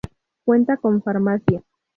Cuenta 0.45 0.77
con 0.77 1.03
farmacia. 1.03 1.61